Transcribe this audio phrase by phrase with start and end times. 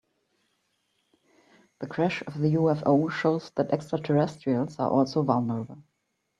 [1.77, 5.83] The crash of the UFO shows that extraterrestrials are also vulnerable.